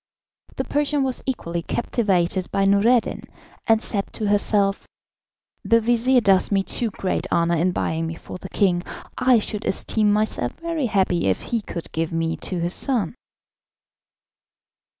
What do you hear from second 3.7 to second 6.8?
said to herself: "The vizir does me